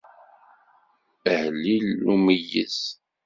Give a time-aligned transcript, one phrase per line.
[1.31, 2.79] Ahellil n umeyyez.